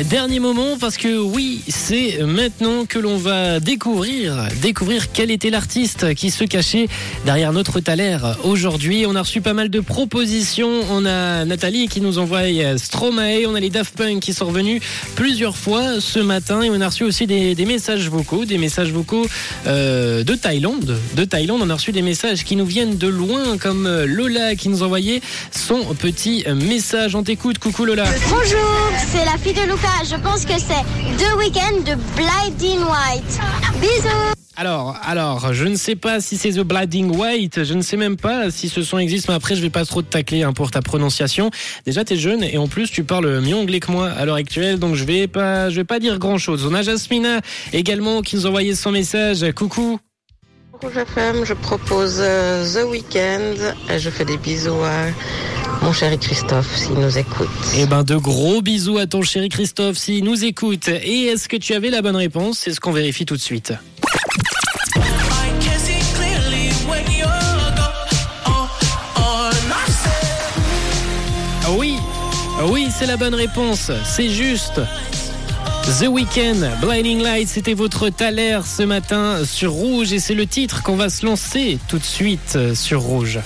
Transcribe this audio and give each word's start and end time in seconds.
Dernier 0.00 0.40
moment 0.40 0.78
parce 0.80 0.96
que 0.96 1.18
oui, 1.18 1.60
c'est 1.68 2.24
maintenant 2.24 2.86
que 2.86 2.98
l'on 2.98 3.18
va 3.18 3.60
découvrir, 3.60 4.48
découvrir 4.62 5.12
quel 5.12 5.30
était 5.30 5.50
l'artiste 5.50 6.14
qui 6.14 6.30
se 6.30 6.44
cachait 6.44 6.88
derrière 7.26 7.52
notre 7.52 7.78
Thaler 7.78 8.16
aujourd'hui. 8.42 9.04
On 9.06 9.14
a 9.14 9.20
reçu 9.20 9.42
pas 9.42 9.52
mal 9.52 9.68
de 9.68 9.80
propositions. 9.80 10.80
On 10.90 11.04
a 11.04 11.44
Nathalie 11.44 11.88
qui 11.88 12.00
nous 12.00 12.18
envoie 12.18 12.42
Stromae, 12.78 13.46
on 13.46 13.54
a 13.54 13.60
les 13.60 13.68
Daft 13.68 13.94
Punk 13.94 14.20
qui 14.20 14.32
sont 14.32 14.46
revenus 14.46 14.82
plusieurs 15.14 15.56
fois 15.56 16.00
ce 16.00 16.18
matin 16.18 16.62
et 16.62 16.70
on 16.70 16.80
a 16.80 16.86
reçu 16.86 17.04
aussi 17.04 17.26
des, 17.26 17.54
messages 17.66 18.08
vocaux, 18.08 18.46
des 18.46 18.58
messages 18.58 18.92
vocaux 18.92 19.26
euh, 19.66 20.24
de 20.24 20.34
Thaïlande. 20.34 20.98
De 21.16 21.24
Thaïlande, 21.24 21.60
on 21.62 21.70
a 21.70 21.74
reçu 21.74 21.92
des 21.92 22.02
messages 22.02 22.44
qui 22.44 22.56
nous 22.56 22.66
viennent 22.66 22.96
de 22.96 23.08
loin 23.08 23.58
comme 23.58 23.86
Lola 24.04 24.56
qui 24.56 24.70
nous 24.70 24.82
envoyait 24.82 25.20
son 25.50 25.94
petit 25.94 26.44
message. 26.48 27.14
On 27.14 27.22
t'écoute, 27.22 27.58
coucou 27.58 27.84
Lola. 27.84 28.04
Bonjour, 28.30 28.81
c'est 29.08 29.24
la 29.24 29.38
fille 29.38 29.54
de 29.54 29.62
Lucas. 29.62 30.04
Je 30.04 30.16
pense 30.16 30.44
que 30.44 30.54
c'est 30.58 30.84
The 31.16 31.36
Weeknd 31.36 31.82
de 31.84 31.96
Blinding 32.16 32.80
White. 32.80 33.40
Bisous 33.80 34.32
alors, 34.54 34.96
alors, 35.02 35.54
je 35.54 35.64
ne 35.64 35.76
sais 35.76 35.96
pas 35.96 36.20
si 36.20 36.36
c'est 36.36 36.50
The 36.50 36.60
Blinding 36.60 37.16
White, 37.16 37.64
je 37.64 37.72
ne 37.72 37.80
sais 37.80 37.96
même 37.96 38.18
pas 38.18 38.50
si 38.50 38.68
ce 38.68 38.82
son 38.82 38.98
existe, 38.98 39.28
mais 39.28 39.34
après 39.34 39.54
je 39.54 39.62
vais 39.62 39.70
pas 39.70 39.86
trop 39.86 40.02
te 40.02 40.10
tacler 40.10 40.42
hein, 40.42 40.52
pour 40.52 40.70
ta 40.70 40.82
prononciation. 40.82 41.50
Déjà, 41.86 42.04
tu 42.04 42.12
es 42.12 42.16
jeune 42.16 42.44
et 42.44 42.58
en 42.58 42.68
plus 42.68 42.90
tu 42.90 43.02
parles 43.02 43.40
mieux 43.40 43.56
anglais 43.56 43.80
que 43.80 43.90
moi 43.90 44.10
à 44.10 44.26
l'heure 44.26 44.36
actuelle, 44.36 44.78
donc 44.78 44.94
je 44.94 45.04
vais 45.04 45.26
pas, 45.26 45.70
je 45.70 45.76
vais 45.76 45.84
pas 45.84 45.98
dire 45.98 46.18
grand 46.18 46.36
chose. 46.36 46.66
On 46.70 46.74
a 46.74 46.82
Jasmina 46.82 47.40
également 47.72 48.20
qui 48.20 48.36
nous 48.36 48.44
envoyait 48.44 48.74
son 48.74 48.92
message. 48.92 49.50
Coucou. 49.52 49.98
Rouge 50.82 50.96
FM, 50.98 51.46
je 51.46 51.54
propose 51.54 52.16
euh, 52.18 52.66
The 52.66 52.90
Weeknd 52.90 53.54
je 53.96 54.10
fais 54.10 54.24
des 54.26 54.36
bisous 54.36 54.82
à 54.82 55.06
mon 55.82 55.92
chéri 55.92 56.18
Christophe 56.18 56.76
s'il 56.76 56.94
nous 56.94 57.18
écoute. 57.18 57.48
Eh 57.76 57.86
ben 57.86 58.04
de 58.04 58.16
gros 58.16 58.62
bisous 58.62 58.98
à 58.98 59.06
ton 59.06 59.22
chéri 59.22 59.48
Christophe 59.48 59.96
s'il 59.96 60.24
nous 60.24 60.44
écoute. 60.44 60.88
Et 60.88 61.24
est-ce 61.24 61.48
que 61.48 61.56
tu 61.56 61.74
avais 61.74 61.90
la 61.90 62.02
bonne 62.02 62.16
réponse? 62.16 62.58
C'est 62.58 62.72
ce 62.72 62.80
qu'on 62.80 62.92
vérifie 62.92 63.26
tout 63.26 63.36
de 63.36 63.40
suite. 63.40 63.72
Oui, 71.76 71.96
oui, 72.66 72.88
c'est 72.96 73.06
la 73.06 73.16
bonne 73.16 73.34
réponse. 73.34 73.90
C'est 74.04 74.28
juste. 74.28 74.80
The 75.98 76.06
Weeknd, 76.06 76.78
Blinding 76.80 77.22
Light, 77.22 77.48
c'était 77.48 77.74
votre 77.74 78.08
Thaler 78.08 78.60
ce 78.64 78.84
matin 78.84 79.44
sur 79.44 79.72
Rouge 79.72 80.12
et 80.12 80.20
c'est 80.20 80.34
le 80.34 80.46
titre 80.46 80.82
qu'on 80.82 80.96
va 80.96 81.08
se 81.08 81.26
lancer 81.26 81.78
tout 81.88 81.98
de 81.98 82.04
suite 82.04 82.56
sur 82.74 83.00
Rouge. 83.00 83.40